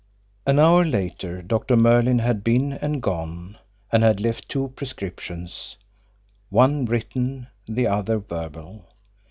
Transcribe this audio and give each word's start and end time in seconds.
An 0.47 0.57
hour 0.57 0.83
later, 0.83 1.43
Doctor 1.43 1.77
Merlin 1.77 2.17
had 2.17 2.43
been 2.43 2.73
and 2.73 3.03
gone 3.03 3.57
and 3.91 4.01
had 4.01 4.19
left 4.19 4.49
two 4.49 4.69
prescriptions; 4.69 5.75
one 6.49 6.85
written, 6.85 7.49
the 7.67 7.85
other 7.85 8.17
verbal. 8.17 8.89